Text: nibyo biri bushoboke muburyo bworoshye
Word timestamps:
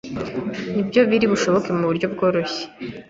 nibyo 0.73 1.01
biri 1.09 1.25
bushoboke 1.31 1.69
muburyo 1.77 2.07
bworoshye 2.13 2.63